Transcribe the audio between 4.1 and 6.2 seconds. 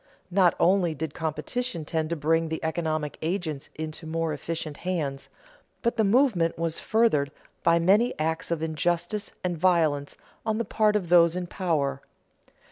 efficient hands, but the